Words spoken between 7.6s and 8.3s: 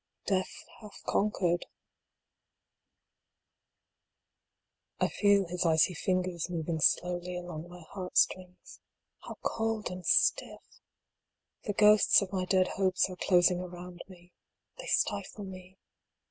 my heart